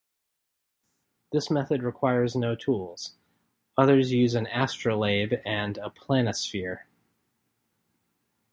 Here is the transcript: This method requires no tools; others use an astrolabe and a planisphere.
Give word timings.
This 1.31 1.51
method 1.51 1.83
requires 1.83 2.35
no 2.35 2.55
tools; 2.55 3.13
others 3.77 4.11
use 4.11 4.33
an 4.33 4.47
astrolabe 4.47 5.39
and 5.45 5.77
a 5.77 5.91
planisphere. 5.91 6.85